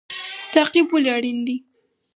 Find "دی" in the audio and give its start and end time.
1.47-1.57